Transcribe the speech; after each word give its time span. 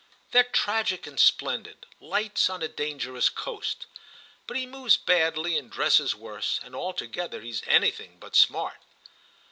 "They're 0.31 0.45
tragic 0.45 1.05
and 1.05 1.19
splendid—lights 1.19 2.49
on 2.49 2.63
a 2.63 2.67
dangerous 2.67 3.29
coast. 3.29 3.85
But 4.47 4.57
he 4.57 4.65
moves 4.65 4.97
badly 4.97 5.55
and 5.59 5.69
dresses 5.69 6.15
worse, 6.15 6.59
and 6.63 6.75
altogether 6.75 7.41
he's 7.41 7.61
anything 7.67 8.17
but 8.19 8.35
smart." 8.35 8.79